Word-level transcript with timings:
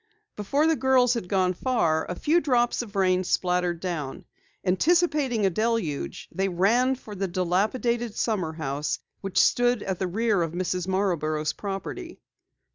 Before 0.35 0.65
the 0.65 0.75
girls 0.75 1.13
had 1.13 1.29
gone 1.29 1.53
far, 1.53 2.09
a 2.09 2.15
few 2.15 2.41
drops 2.41 2.81
of 2.81 2.95
rain 2.95 3.23
splattered 3.23 3.79
down. 3.79 4.25
Anticipating 4.65 5.45
a 5.45 5.51
deluge, 5.51 6.27
they 6.31 6.49
ran 6.49 6.95
for 6.95 7.13
the 7.13 7.27
dilapidated 7.27 8.15
summer 8.15 8.53
house 8.53 8.97
which 9.21 9.37
stood 9.39 9.83
at 9.83 9.99
the 9.99 10.07
rear 10.07 10.41
edge 10.41 10.47
of 10.49 10.55
Mrs. 10.55 10.87
Marborough's 10.87 11.53
property. 11.53 12.19